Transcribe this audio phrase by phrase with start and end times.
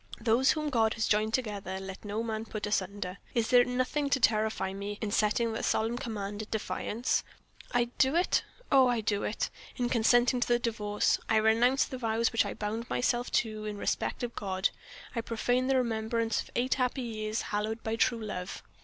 [0.19, 3.19] Those whom God has joined together, let no man put asunder.
[3.35, 7.23] Is there nothing to terrify me in setting that solemn command at defiance?
[7.71, 8.41] I do it
[8.71, 11.19] oh, I do it in consenting to the Divorce!
[11.29, 14.69] I renounce the vows which I bound myself to respect in the presence of God;
[15.15, 18.63] I profane the remembrance of eight happy years, hallowed by true love.